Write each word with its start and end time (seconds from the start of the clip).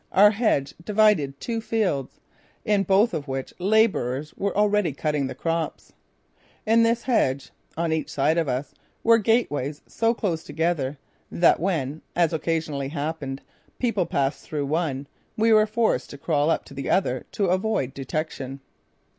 Our 0.11 0.31
hedge 0.31 0.73
divided 0.83 1.39
two 1.39 1.61
fields, 1.61 2.19
in 2.65 2.81
both 2.81 3.13
of 3.13 3.27
which 3.27 3.53
labourers 3.59 4.33
were 4.33 4.57
already 4.57 4.93
cutting 4.93 5.27
the 5.27 5.35
crops. 5.35 5.93
In 6.65 6.81
this 6.81 7.03
hedge, 7.03 7.51
on 7.77 7.93
each 7.93 8.09
side 8.09 8.39
of 8.39 8.47
us, 8.49 8.73
were 9.03 9.19
gateways 9.19 9.83
so 9.85 10.15
close 10.15 10.43
together 10.43 10.97
that 11.31 11.59
when, 11.59 12.01
as 12.15 12.33
occasionally 12.33 12.87
happened, 12.89 13.43
people 13.77 14.07
passed 14.07 14.41
through 14.43 14.65
one, 14.65 15.05
we 15.37 15.53
were 15.53 15.67
forced 15.67 16.09
to 16.09 16.17
crawl 16.17 16.49
up 16.49 16.65
to 16.65 16.73
the 16.73 16.89
other 16.89 17.27
to 17.33 17.49
avoid 17.49 17.93
detection. 17.93 18.59